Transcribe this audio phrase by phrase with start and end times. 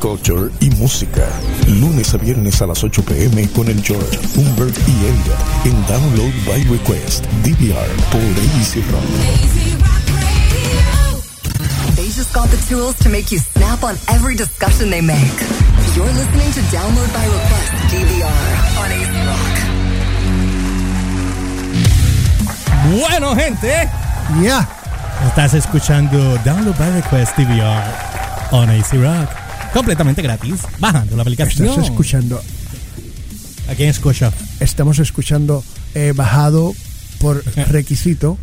[0.00, 1.26] culture y música.
[1.66, 6.32] Lunes a viernes a las 8 pm con el George, Humbert y Elliot en Download
[6.46, 8.20] by Request, DVR por
[8.60, 9.02] Easy Rock.
[11.96, 15.16] They just got the tools to make you snap on every discussion they make.
[15.94, 19.56] You're listening to Download by Request DVR on AC Rock.
[23.00, 23.88] Bueno, gente,
[24.42, 24.68] Ya.
[25.26, 27.82] estás escuchando Download by Request DVR
[28.52, 29.45] on AC Rock.
[29.72, 31.68] Completamente gratis, bajando la aplicación.
[31.68, 32.40] Estás escuchando.
[33.68, 34.32] ¿A quién escucha?
[34.60, 36.74] Estamos escuchando eh, bajado
[37.18, 38.38] por requisito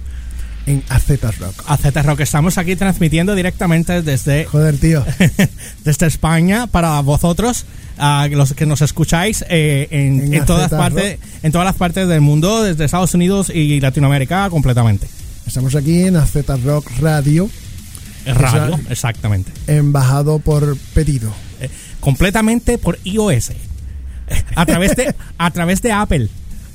[0.65, 1.09] en AZ
[1.39, 1.63] Rock.
[1.67, 2.21] A Z Rock.
[2.21, 5.05] Estamos aquí transmitiendo directamente desde, Joder, tío.
[5.83, 7.65] desde España para vosotros,
[7.97, 11.75] a los que nos escucháis eh, en, En en todas AZ partes, en todas las
[11.75, 15.07] partes del mundo, desde Estados Unidos y Latinoamérica completamente.
[15.45, 17.49] Estamos aquí en AZ Rock Radio,
[18.25, 19.51] radio, exactamente.
[19.67, 21.31] en bajado por pedido.
[21.61, 21.69] Eh,
[21.99, 23.51] completamente por iOS.
[24.55, 26.29] A través de, a través de Apple.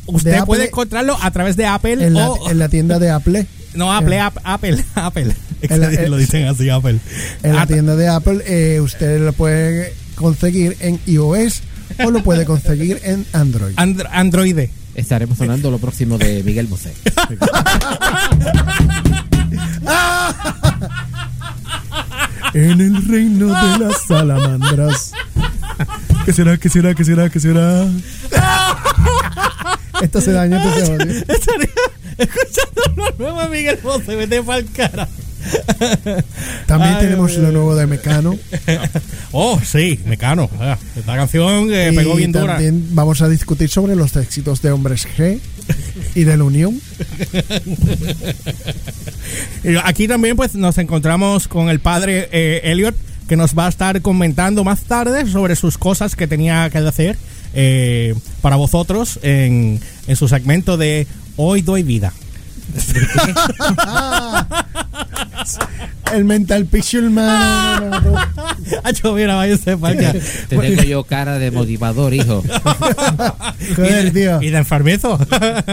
[0.07, 3.11] Usted Apple- puede encontrarlo a través de Apple En la, o en la tienda de
[3.11, 3.47] Apple.
[3.75, 5.35] no Apple, Ap- Apple, Apple.
[5.63, 6.99] En la- lo dicen así Apple.
[7.43, 11.63] En la tienda de Apple eh, usted lo puede conseguir en iOS
[12.05, 13.75] o lo puede conseguir en Android.
[13.77, 14.59] Andro- Android.
[14.95, 16.93] Estaremos sonando lo próximo de Miguel Bosé.
[22.55, 25.13] En el reino de las salamandras.
[26.25, 26.57] ¿Qué será?
[26.57, 26.95] ¿Qué será?
[26.95, 27.29] ¿Qué será?
[27.31, 27.87] ¿Qué será?
[30.01, 31.25] Esto se daña, esto se odia.
[31.29, 31.69] Estaría
[32.19, 35.09] escuchando lo nuevo de Miguel Bosé, vete pa'l cara.
[36.67, 38.37] También Ay, tenemos lo nuevo de Mecano.
[39.33, 40.51] Oh, sí, Mecano.
[40.97, 42.55] Esta canción eh, pegó bien dura.
[42.55, 45.41] también vamos a discutir sobre los éxitos de Hombres G
[46.15, 46.81] y de la Unión.
[49.85, 52.95] Aquí también pues nos encontramos con el padre eh, Elliot
[53.29, 57.17] que nos va a estar comentando más tarde sobre sus cosas que tenía que hacer
[57.55, 62.13] eh, para vosotros en, en su segmento de Hoy doy vida.
[66.15, 67.91] El Mental Picture Man.
[67.91, 68.11] no, no,
[69.03, 69.15] no.
[69.15, 70.13] Mira, váyase para allá.
[70.49, 72.43] Te tengo yo cara de motivador, hijo.
[73.77, 74.43] Joder, tío.
[74.43, 75.19] Y de enfermizo.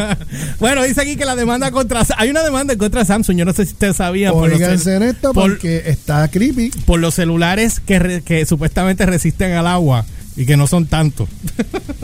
[0.59, 2.03] bueno, dice aquí que la demanda contra...
[2.18, 4.34] Hay una demanda contra Samsung, yo no sé si ustedes sabían.
[4.34, 6.72] por en esto por- porque está creepy.
[6.85, 11.29] por los celulares que, re- que supuestamente resisten al agua y que no son tantos.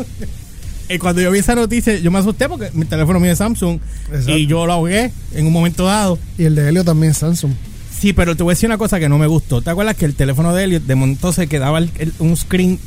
[0.90, 3.80] y cuando yo vi esa noticia, yo me asusté porque mi teléfono mío es Samsung
[4.09, 4.38] Exacto.
[4.38, 6.18] y yo lo ahogué en un momento dado.
[6.38, 7.52] Y el de Helio también Samsung.
[8.01, 9.62] Sí, pero te voy a decir una cosa que no me gustó.
[9.62, 12.79] ¿Te acuerdas que el teléfono de Elliot de momento se quedaba el- el- un screen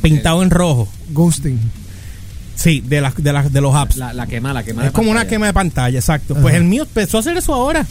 [0.00, 0.88] pintado en rojo?
[1.10, 1.58] Ghosting.
[2.56, 3.96] Sí, de, las de, las de los apps.
[3.98, 4.82] La, la quema, la quema.
[4.82, 6.34] es de como una quema de pantalla, exacto.
[6.34, 7.86] Pues el mío empezó a hacer eso ahora.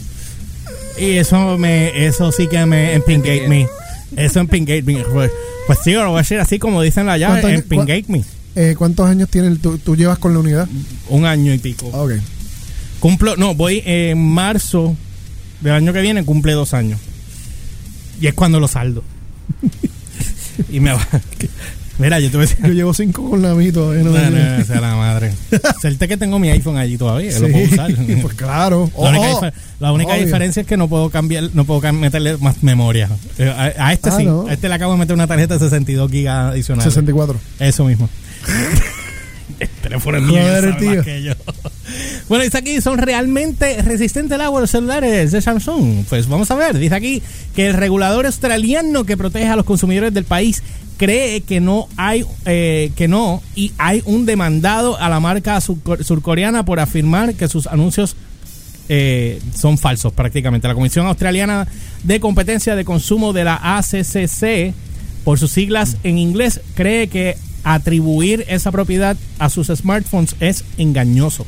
[0.98, 3.66] Y eso me, eso sí que me empingate me.
[4.16, 5.04] Eso empingate me.
[5.04, 5.30] Pues,
[5.66, 8.24] pues sí, lo voy a decir así como dicen allá, ¿Cuántos años- empingate me.
[8.56, 10.68] Eh, ¿Cuántos años tiene el, tú, tú llevas con la unidad?
[11.08, 11.86] Un año y pico.
[11.92, 12.14] Ok.
[12.98, 14.96] Cumplo, no, voy en marzo
[15.60, 17.00] del año que viene, cumple dos años.
[18.20, 19.02] Y es cuando lo saldo.
[20.70, 21.06] y me va.
[21.98, 22.64] Mira, yo te voy a decir.
[22.64, 24.04] Yo llevo cinco con la mí todavía.
[24.04, 25.32] No, No, no, sea la madre.
[25.80, 27.90] Suerte que tengo mi iPhone allí todavía, que lo puedo Sí, usar.
[28.22, 28.90] pues claro.
[28.96, 30.24] La única, Oh, difer- la única obvio.
[30.26, 33.08] diferencia es que no puedo cambiar, no puedo meterle más memoria.
[33.38, 33.48] Eh,
[33.78, 34.46] A, a este Ah, sí, no.
[34.46, 36.92] a este le acabo de meter una tarjeta de 62 gigas adicionales.
[36.92, 37.36] 64.
[37.58, 38.08] Eso mismo.
[39.60, 41.02] El teléfono es mío, tío.
[41.04, 41.32] que yo.
[42.28, 46.04] Bueno, dice aquí, ¿son realmente resistentes al agua los celulares de Samsung?
[46.06, 46.76] Pues vamos a ver.
[46.78, 47.22] Dice aquí
[47.56, 50.62] que el regulador australiano que protege a los consumidores del país
[50.98, 56.02] cree que no hay, eh, que no, y hay un demandado a la marca surco-
[56.04, 58.16] surcoreana por afirmar que sus anuncios
[58.90, 60.68] eh, son falsos prácticamente.
[60.68, 61.66] La Comisión Australiana
[62.04, 64.74] de Competencia de Consumo de la ACCC,
[65.24, 67.36] por sus siglas en inglés, cree que
[67.74, 71.46] atribuir esa propiedad a sus smartphones es engañoso.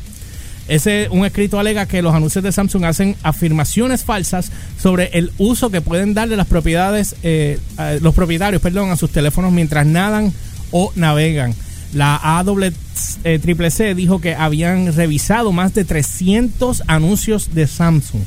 [0.69, 5.71] Ese un escrito alega que los anuncios de Samsung hacen afirmaciones falsas sobre el uso
[5.71, 10.33] que pueden darle las propiedades, eh, a- los propietarios, perdón, a sus teléfonos mientras nadan
[10.71, 11.55] o navegan.
[11.93, 18.23] La AWCCC dijo que habían revisado más de 300 anuncios de Samsung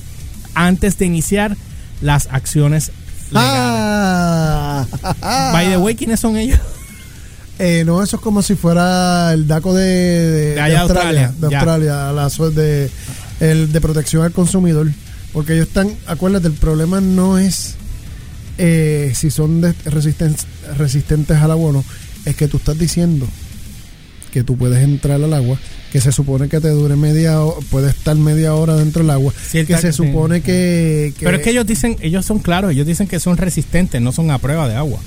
[0.53, 1.55] antes de iniciar
[2.01, 2.91] las acciones
[3.31, 3.53] legales.
[5.21, 6.59] Ah, By the way, ¿quiénes son ellos?
[7.59, 11.33] Eh, no, eso es como si fuera el DACO de, de- De allá de Australia.
[11.39, 11.55] De.
[11.55, 12.89] Australia, la de,
[13.39, 14.89] el de protección al consumidor.
[15.33, 17.75] Porque ellos están, acuérdate, el problema no es
[18.57, 20.35] eh, si son de- resisten-
[20.77, 21.85] resistentes al agua o no.
[22.25, 23.27] Es que tú estás diciendo
[24.31, 25.59] que tú puedes entrar al agua,
[25.91, 29.31] que se supone que te dure media hora, puede estar media hora dentro del agua,
[29.47, 32.87] Cierta- que se supone que, que- Pero es que ellos dicen, ellos son claros, ellos
[32.87, 34.99] dicen que son resistentes, no son a prueba de agua.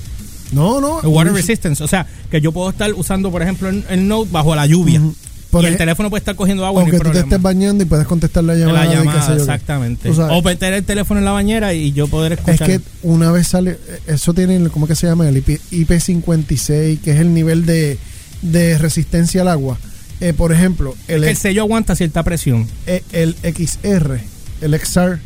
[0.51, 1.01] No, no.
[1.01, 1.83] El water resistance.
[1.83, 4.99] O sea, que yo puedo estar usando, por ejemplo, el, el Note bajo la lluvia.
[5.01, 5.15] Ujú.
[5.51, 6.81] Por y el teléfono puede estar cogiendo agua.
[6.81, 8.83] O no que hay tú te estés bañando y puedes contestar la llamada.
[8.85, 9.33] la llamada, qué.
[9.41, 10.09] exactamente.
[10.09, 12.67] O meter el teléfono en la bañera y yo poder Es escuchar.
[12.67, 13.77] que una vez sale,
[14.07, 15.27] eso tiene, el- ¿cómo que se llama?
[15.29, 17.97] El IP, IP56, que es el nivel de,
[18.41, 19.77] de resistencia al agua.
[20.19, 22.67] Eh, por ejemplo, el, el sello aguanta cierta presión.
[22.85, 24.19] e- el XR,
[24.61, 25.19] el XR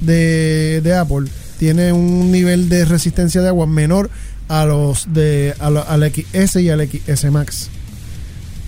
[0.00, 1.28] de, de Apple,
[1.58, 4.10] tiene un nivel de resistencia de agua menor
[4.48, 7.68] a los de a lo- al XS y al XS Max.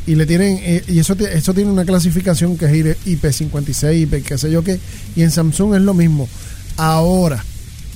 [0.07, 2.73] Y le tienen eh, y eso, eso tiene una clasificación que es
[3.07, 4.79] IP56, IP qué sé yo qué,
[5.17, 6.29] y en Samsung es lo mismo.
[6.77, 7.45] Ahora,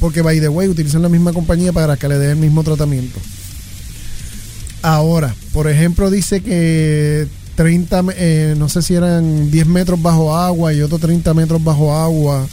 [0.01, 3.19] porque by the way utilizan la misma compañía para que le dé el mismo tratamiento.
[4.83, 10.37] Ahora, por ejemplo, dice que 30, me- eh, no sé si eran 10 metros bajo
[10.37, 12.47] agua y otro 30 metros bajo agua.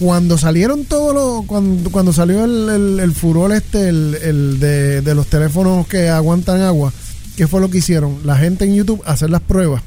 [0.00, 1.46] Cuando salieron todos los.
[1.46, 6.08] Cuando, cuando salió el, el- el furor este, el, el de, de los teléfonos que
[6.08, 6.92] aguantan agua,
[7.36, 8.18] ¿qué fue lo que hicieron?
[8.24, 9.82] La gente en YouTube hacer las pruebas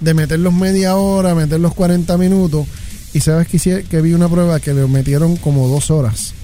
[0.00, 2.66] de meterlos media hora, meterlos 40 minutos.
[3.12, 6.34] Y sabes que, hice- que vi una prueba que le metieron como dos horas.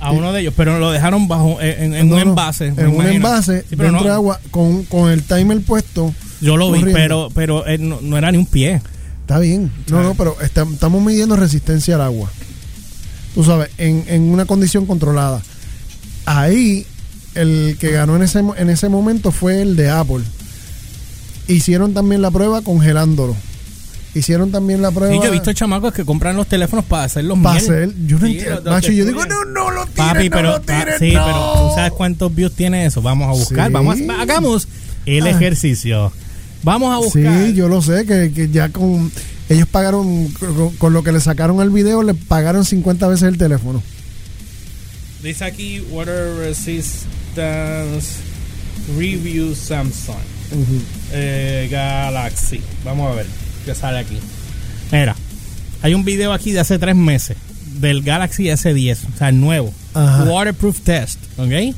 [0.00, 2.66] A uno de ellos, pero lo dejaron bajo en, en- No, un envase.
[2.68, 6.14] En un envase, Sí, pero dentro no- de agua, con, con el timer puesto.
[6.40, 8.80] Yo lo vi, pero pero eh, no, no era ni un pie.
[9.28, 9.70] Está bien.
[9.90, 12.30] No, no, pero está- estamos midiendo resistencia al agua.
[13.34, 15.42] Tú sabes, en, en una condición controlada.
[16.24, 16.86] Ahí,
[17.34, 20.24] el que ganó en ese, en ese momento fue el de Apple.
[21.46, 23.36] Hicieron también la prueba congelándolo.
[24.14, 25.14] Hicieron también la prueba.
[25.14, 27.92] Y yo he visto chamacos que compran los teléfonos para hacerlos para hacer.
[28.06, 28.70] Yo no Sí, entiendo.
[28.70, 31.24] macho, yo digo, no, no lo tires, Papi, no pero lo tires, pa- sí, no.
[31.26, 33.02] pero tú sabes cuántos views tiene eso.
[33.02, 33.72] Vamos a buscar, Sí.
[33.74, 34.68] vamos a, hagamos
[35.04, 35.30] el Ah.
[35.30, 36.12] ejercicio.
[36.62, 37.46] Vamos a buscar.
[37.46, 39.10] Sí, yo lo sé, que, que ya con.
[39.48, 43.38] Ellos pagaron, con, con lo que le sacaron al video, le pagaron 50 veces el
[43.38, 43.82] teléfono.
[45.22, 48.18] Dice aquí Water Resistance
[48.96, 50.16] Review Samsung
[51.12, 52.60] eh, Galaxy.
[52.84, 53.26] Vamos a ver
[53.64, 54.18] qué sale aquí.
[54.92, 55.16] Mira,
[55.82, 57.36] hay un video aquí de hace tres meses
[57.80, 59.72] del Galaxy S10, o sea, el nuevo.
[59.94, 60.24] Ajá.
[60.24, 61.74] Waterproof Test, ¿ok?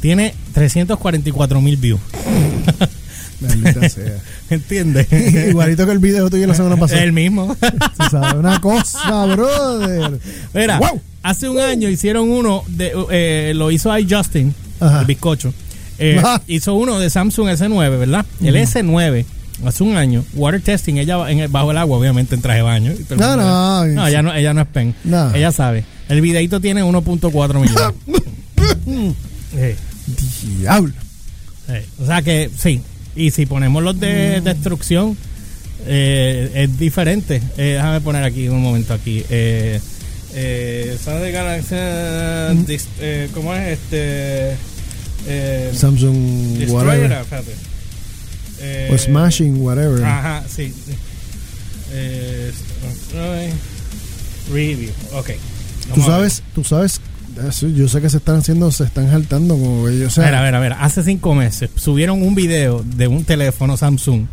[0.00, 2.00] Tiene 344 mil views.
[3.40, 4.18] Maldita sea.
[4.50, 5.06] ¿Entiendes?
[5.48, 7.02] Igualito que el video tuyo la semana pasada.
[7.02, 7.56] El mismo.
[7.96, 10.18] Tú sabes, una cosa, brother.
[10.54, 11.00] Mira, Wow.
[11.22, 15.00] hace un año hicieron uno, de, eh, lo hizo ahí Justin, Ajá.
[15.00, 15.52] el bizcocho.
[15.98, 16.42] Eh, Ajá.
[16.46, 18.24] hizo uno de Samsung S9, ¿verdad?
[18.42, 19.24] El S9,
[19.66, 22.62] hace un año, water testing, ella en el- bajo el agua, obviamente en traje de
[22.62, 22.92] baño.
[23.18, 24.94] No, no, no, ella no, ella no es pen.
[25.04, 25.34] No.
[25.34, 25.84] Ella sabe.
[26.08, 29.14] El videito tiene 1.4 millones.
[30.40, 30.92] Sí, Diablo.
[32.02, 32.80] O sea que sí.
[33.16, 35.16] Y si ponemos los de destrucción,
[35.86, 37.36] eh, es diferente.
[37.56, 39.24] Eh, déjame poner aquí un momento aquí.
[39.30, 39.80] Eh,
[40.34, 41.74] eh, de Galaxy.
[42.66, 44.56] dis- eh, ¿Cómo es este?
[45.26, 47.12] Eh, Samsung, Destroyer.
[48.62, 50.04] Eh, O Smashing, whatever.
[50.04, 50.72] Ajá, sí.
[51.92, 52.52] Eh,
[54.52, 54.90] review.
[55.12, 55.30] Ok.
[55.30, 57.00] Tú Vamos sabes, tú sabes,
[57.74, 60.12] yo sé que se están haciendo, se están saltando como ellos.
[60.12, 60.72] O sea, A ver, a ver, a ver.
[60.74, 64.26] Hace cinco meses subieron un video de un teléfono Samsung.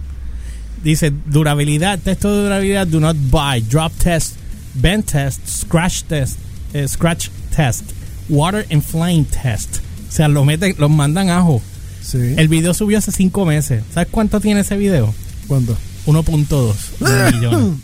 [0.83, 4.35] Dice durabilidad, texto de durabilidad, do not buy, drop test,
[4.75, 6.37] bend test, scratch test,
[6.73, 7.83] eh, scratch test,
[8.29, 9.77] water and flame test.
[10.07, 11.61] O sea, lo meten, los mandan ajo.
[12.01, 12.35] sí.
[12.37, 13.83] El video subió hace cinco meses.
[13.93, 15.13] ¿Sabes cuánto tiene ese video?
[15.47, 15.75] ¿Cuánto?
[16.05, 17.79] 1.2 millones.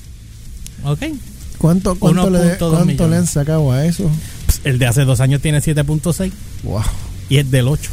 [0.83, 0.99] Ok.
[1.57, 4.09] ¿Cuánto, cuánto, le, 1.2 cuánto le han sacado a eso?
[4.63, 6.31] El de hace dos años tiene 7.6
[6.63, 6.81] Wow.
[7.29, 7.89] y es del 8.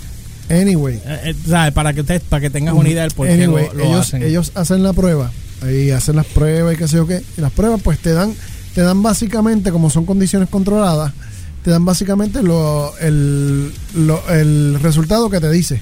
[0.48, 1.72] Anyway, Eh, eh, ¿sabes?
[1.72, 4.00] Para que usted, para que tengas una idea del por qué anyway lo, lo ellos,
[4.00, 4.22] hacen.
[4.22, 5.30] ellos hacen la prueba,
[5.62, 7.22] ahí hacen las pruebas y qué sé yo qué.
[7.36, 8.34] Y las pruebas pues te dan,
[8.74, 11.12] te dan básicamente, como son condiciones controladas,
[11.64, 15.80] te dan básicamente lo, el, lo- el resultado que te dice,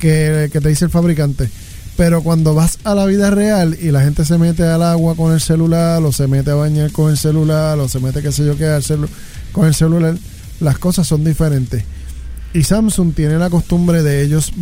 [0.00, 1.48] que, que te dice el fabricante.
[1.96, 5.32] Pero cuando vas a la vida real y la gente se mete al agua con
[5.32, 8.46] el celular, o se mete a bañar con el celular, o se mete qué sé
[8.46, 9.08] yo qué al celu-
[9.58, 10.16] con el celular,
[10.60, 11.82] las cosas son diferentes.
[12.54, 14.52] Y Samsung tiene la costumbre de ellos,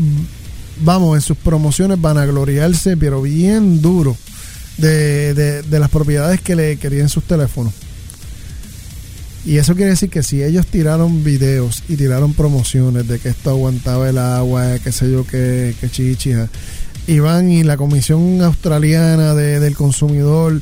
[0.83, 4.17] vamos, en sus promociones van a gloriarse, pero bien duro,
[4.79, 7.73] de, de- las propiedades que le querían sus teléfonos.
[9.45, 13.51] Y eso quiere decir que si ellos tiraron videos y tiraron promociones de que esto
[13.51, 16.49] aguantaba el agua, qué sé yo, qué, qué chichija,
[17.07, 20.61] y van y la Comisión Australiana de- del Consumidor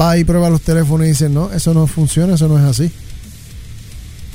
[0.00, 2.90] va y prueba los teléfonos y dice, no, eso no funciona, eso no es así.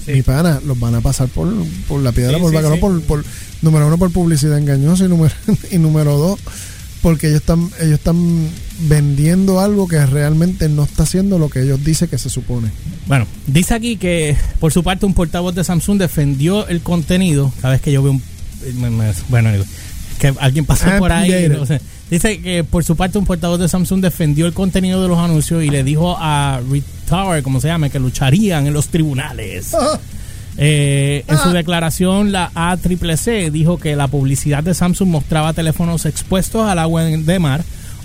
[0.06, 0.12] Sí.
[0.14, 1.52] Mi pana, los van a pasar por,
[1.88, 2.80] por la piedra, Sí, por sí.
[2.80, 3.26] por, por-
[3.62, 5.34] número uno, por publicidad engañosa y número,
[5.72, 6.40] y número dos,
[7.02, 8.50] porque ellos están ellos están
[8.82, 12.70] vendiendo algo que realmente no está haciendo lo que ellos dicen que se supone.
[13.08, 17.52] Bueno, dice aquí que por su parte un portavoz de Samsung defendió el contenido.
[17.62, 18.22] Cada vez que yo veo un.
[19.30, 19.50] bueno,
[20.20, 21.48] que alguien pasó Ah, por ahí.
[21.50, 21.80] No sé.
[22.10, 25.64] Dice que por su parte un portavoz de Samsung defendió el contenido de los anuncios
[25.64, 26.62] y le dijo a
[27.10, 29.72] Tower, como se llama, que lucharían en los tribunales.
[30.58, 36.66] Eh, en su declaración, la ACCC dijo que la publicidad de Samsung mostraba teléfonos expuestos
[36.68, 37.64] al agua de mar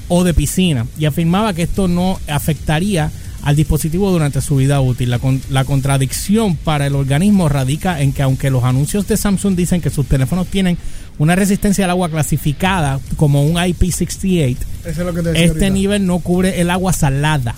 [0.08, 5.10] o de piscina y afirmaba que esto no afectaría al dispositivo durante su vida útil.
[5.10, 9.54] La, con- la contradicción para el organismo radica en que aunque los anuncios de Samsung
[9.54, 10.76] dicen que sus teléfonos tienen
[11.20, 15.58] una resistencia al agua clasificada como un IP68, Eso es lo que te decía este
[15.66, 15.70] ahorita.
[15.70, 17.54] nivel no cubre el agua salada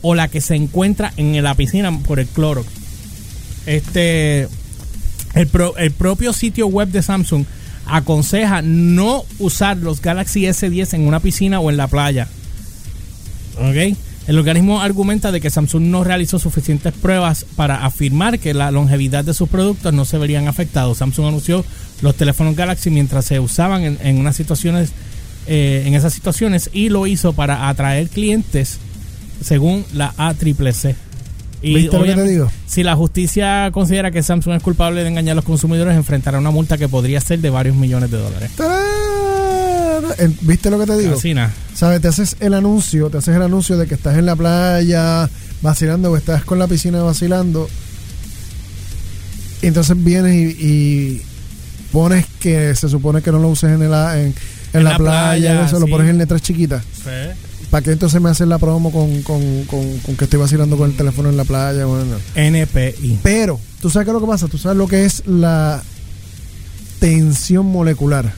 [0.00, 2.64] o la que se encuentra en la piscina por el cloro.
[3.66, 4.48] Este
[5.34, 7.44] el, pro- el propio sitio web de Samsung
[7.86, 12.28] aconseja no usar los Galaxy S10 en una piscina o en la playa.
[13.58, 13.96] ¿Ok?
[14.26, 19.24] El organismo argumenta de que Samsung no realizó suficientes pruebas para afirmar que la longevidad
[19.24, 20.98] de sus productos no se verían afectados.
[20.98, 21.64] Samsung anunció
[22.02, 24.92] los teléfonos Galaxy mientras se usaban en, en unas situaciones,
[25.46, 28.78] eh, en esas situaciones, y lo hizo para atraer clientes,
[29.42, 30.94] según la ACCC.
[31.62, 32.50] Y ¿Viste lo que te digo?
[32.66, 36.50] Si la justicia considera que Samsung es culpable de engañar a los consumidores, enfrentará una
[36.50, 38.50] multa que podría ser de varios millones de dólares.
[38.56, 39.11] ¡Tarán!
[40.42, 41.12] ¿Viste lo que te digo?
[41.74, 42.00] ¿Sabes?
[42.00, 45.28] Te haces el anuncio, te haces el anuncio de que estás en la playa
[45.62, 47.68] vacilando o estás con la piscina vacilando.
[49.62, 51.22] Y entonces vienes y, y
[51.92, 54.34] pones que se supone que no lo uses en, el, en, en
[54.72, 56.82] En la, la playa, playa, eso lo pones en letras chiquitas.
[57.70, 60.90] ¿Para qué entonces me hacen la promo con, con, con, con que estoy vacilando con
[60.90, 61.86] el teléfono en la playa?
[61.86, 63.20] Bueno, NPI.
[63.22, 64.48] pero, ¿tú sabes qué es lo que pasa?
[64.48, 65.82] ¿Tú sabes lo que es la
[66.98, 68.32] tensión molecular?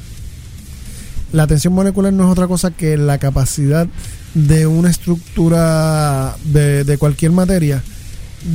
[1.32, 3.88] La tensión molecular no es otra cosa que la capacidad
[4.34, 7.82] de una estructura de, de cualquier materia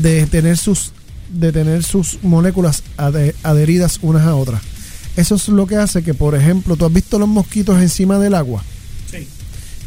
[0.01, 0.91] de tener sus
[1.29, 4.61] de tener sus moléculas ade- adheridas unas a otras.
[5.15, 8.33] Eso es lo que hace que, por ejemplo, tú has visto los mosquitos encima del
[8.33, 8.63] agua,
[9.11, 9.27] Sí.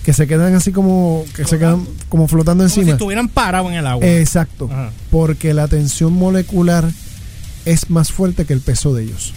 [0.04, 2.94] que se quedan así como que se quedan como flotando Como si encima.
[2.94, 4.06] estuvieran parados en el agua.
[4.06, 4.68] Exacto.
[4.70, 4.90] Ajá.
[5.10, 6.88] Porque la tensión molecular
[7.64, 9.32] es más fuerte que el peso de ellos.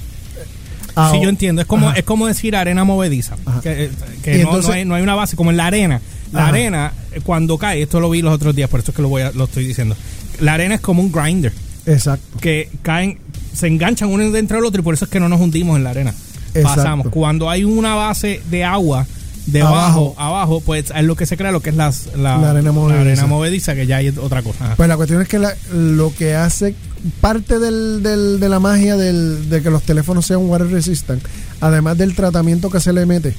[0.96, 1.62] Sí, Ahora- yo entiendo.
[1.62, 1.98] Es como, Ajá.
[2.00, 3.36] es como decir arena movediza.
[3.46, 3.62] Ajá.
[3.62, 3.90] Que,
[4.24, 6.02] que Y no, no hay, no hay una base, como en la arena.
[6.32, 6.50] La Ajá.
[6.50, 9.10] arena, eh, cuando cae, esto lo vi los otros días, por eso es que lo,
[9.10, 9.96] voy a- lo estoy diciendo.
[10.40, 11.54] La arena es como un grinder,
[11.86, 12.40] Exacto.
[12.40, 13.20] que caen,
[13.54, 15.84] se enganchan uno dentro del otro y por eso es que no nos hundimos en
[15.84, 16.14] la arena.
[16.54, 16.76] Exacto.
[16.82, 17.08] Pasamos.
[17.10, 19.06] Cuando hay una base de agua
[19.46, 22.72] debajo, abajo, pues es lo que se crea lo que es las- la, La arena
[22.72, 23.02] movediza.
[23.02, 24.66] arena movediza, que ya hay otra cosa.
[24.66, 24.76] Ajá.
[24.76, 26.76] Pues la cuestión es que la- lo que hace
[27.22, 31.24] parte del, del- de la magia del- de que los teléfonos sean water resistant,
[31.62, 33.36] además del tratamiento que se le mete,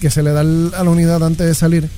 [0.00, 0.44] que se le da a
[0.84, 1.88] la unidad antes de salir,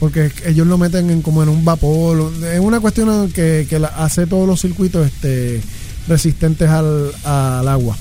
[0.00, 3.88] porque ellos lo meten en, como en un vapor, es una cuestión que, que la-
[3.88, 5.60] hace todos los circuitos este,
[6.08, 7.96] resistentes al, al agua.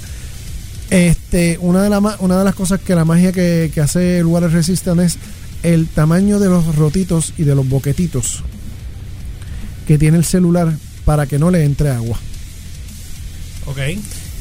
[0.91, 4.25] Este, una de, la una de las cosas que la magia que, que hace el
[4.25, 5.17] water resistant es
[5.63, 8.43] el tamaño de los rotitos y de los boquetitos
[9.88, 12.19] que tiene el celular para que no le entre agua.
[13.65, 13.77] Ok.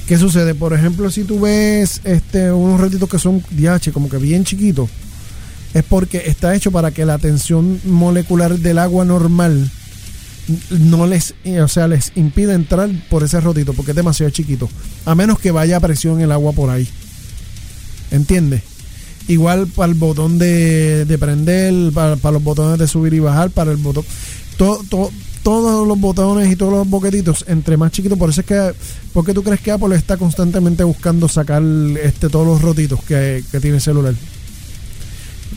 [0.06, 0.54] ¿Qué sucede?
[0.54, 4.90] Por ejemplo, si tú ves este, unos ratitos que son DH, como que bien chiquitos,
[5.72, 9.70] es porque está hecho para que la tensión molecular del agua normal
[10.70, 14.68] no les, eh, o sea, les impida entrar por ese rotito, porque es demasiado chiquito.
[15.04, 16.88] A menos que vaya a presión el agua por ahí.
[18.10, 18.62] ¿Entiendes?
[19.28, 23.50] Igual para el botón de, de prender, para, para los botones de subir y bajar,
[23.50, 24.04] para el botón.
[24.56, 25.10] Todo, todo-
[25.42, 28.72] todos los botones y todos los boquetitos, entre más chiquitos, por eso es que.
[29.14, 31.62] ¿Por qué tú crees que Apple está constantemente buscando sacar
[32.02, 34.14] este todos los rotitos que, que tiene el celular?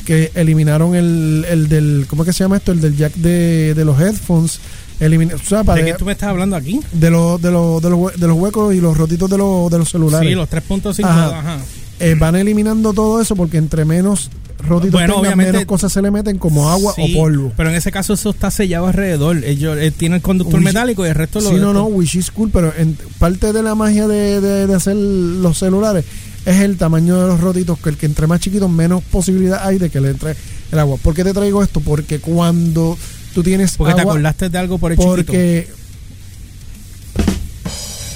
[0.05, 2.05] Que eliminaron el, el del.
[2.09, 2.71] ¿Cómo es que se llama esto?
[2.71, 4.59] El del jack de, de los headphones.
[4.99, 6.79] Elimina, o sea, para- ¿De qué tú me estás hablando aquí?
[6.93, 9.77] de, los, de, los, de, los, de los huecos y los rotitos de los, de
[9.79, 10.29] los celulares.
[10.29, 11.03] Sí, los 3.5.
[11.03, 11.39] Ajá.
[11.39, 11.57] Ajá.
[11.99, 16.01] Eh, van eliminando todo eso porque entre menos rotitos Bueno, tengan, obviamente- menos cosas se
[16.01, 17.51] le meten como agua Sí, o polvo.
[17.57, 19.43] Pero en ese caso eso está sellado alrededor.
[19.43, 22.29] Ellos eh, tienen el conductor metálico y el resto lo Sí, no, no, which is
[22.31, 26.05] cool, pero en, parte de la magia de, de- de hacer los celulares
[26.45, 29.77] es el tamaño de los rotitos, que el que entre más chiquito menos posibilidad hay
[29.77, 30.35] de que le entre
[30.71, 30.97] el agua.
[31.01, 31.79] ¿Por qué te traigo esto?
[31.79, 32.97] Porque cuando
[33.33, 35.15] tú tienes Porque te agua, acordaste de algo por el chiquito.
[35.15, 35.67] porque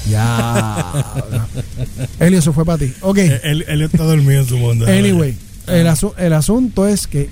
[0.09, 0.93] ya
[2.19, 2.93] Elio, eso fue para ti.
[3.01, 3.17] Ok.
[3.17, 4.85] Él, él está dormido en su mundo.
[4.87, 7.29] Anyway, el, asu- el asunto es que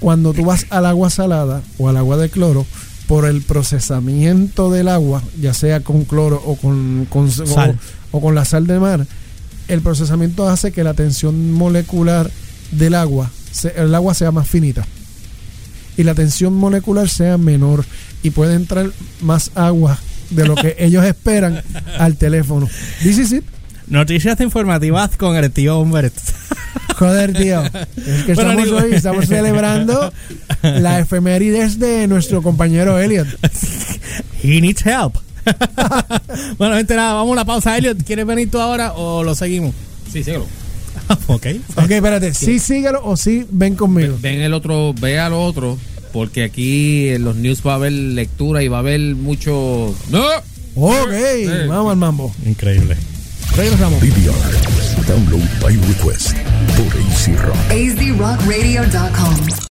[0.00, 2.66] cuando tú vas al agua salada o al agua de cloro,
[3.06, 7.78] por el procesamiento del agua, ya sea con cloro o con, con- Sal.
[8.12, 9.06] O, o con la sal de mar,
[9.68, 12.30] el procesamiento hace que la tensión molecular
[12.72, 14.86] del agua, se- el agua sea más finita
[15.96, 17.84] y la tensión molecular sea menor
[18.22, 18.90] y puede entrar
[19.20, 19.98] más agua
[20.30, 21.62] de lo que ellos esperan
[21.98, 22.68] al teléfono.
[23.02, 23.44] This is it.
[23.88, 26.14] Noticias informativas con el tío Humbert.
[26.96, 27.62] Joder, tío.
[27.64, 30.12] Es que Bueno, estamos hoy, estamos celebrando
[30.62, 33.26] la efemérides de nuestro compañero Elliot.
[34.42, 35.16] He needs help.
[36.58, 37.76] bueno, gente, nada, vamos a una pausa.
[37.76, 39.74] Elliot, ¿quieres venir tú ahora o lo seguimos?
[40.10, 40.46] Sí, síguelo.
[41.26, 41.46] ok.
[41.76, 42.34] Ok, espérate.
[42.34, 44.16] Sí, síguelo o sí, ven conmigo.
[44.20, 45.78] Ven el otro, ve al otro,
[46.12, 49.94] porque aquí en los news va a haber lectura y va a haber mucho.
[50.10, 50.22] ¡No!
[50.74, 51.12] Ok,
[51.68, 52.34] vamos al mambo.
[52.46, 52.96] Increíble.
[53.56, 54.00] Regresamos.
[54.00, 55.06] DVR.
[55.06, 56.32] Download by request
[56.76, 57.56] por AC Rock.
[57.70, 59.71] azrockradio.com.